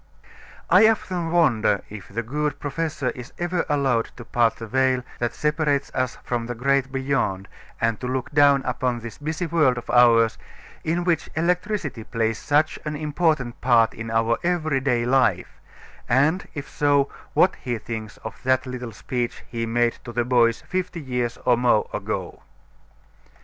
[0.71, 5.35] I often wonder if the good professor is ever allowed to part the veil that
[5.35, 7.47] separates us from the great beyond
[7.79, 10.39] and to look down upon this busy world of ours
[10.83, 15.59] in which electricity plays such an important part in our every day life;
[16.09, 20.61] and if so, what he thinks of that little speech he made to the boys
[20.67, 22.41] fifty years or more ago.